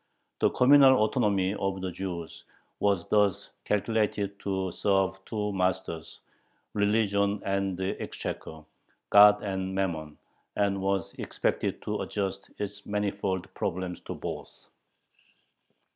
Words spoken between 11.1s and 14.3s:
expected to adjust its manifold problems to